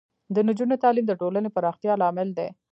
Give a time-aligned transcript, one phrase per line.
[0.35, 2.47] د نجونو تعلیم د ټولنې پراختیا لامل دی.